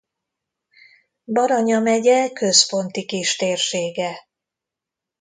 Baranya 1.23 1.79
megye 1.79 2.31
központi 2.31 3.05
kistérsége. 3.05 4.27